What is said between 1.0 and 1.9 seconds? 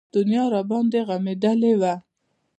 غمېدلې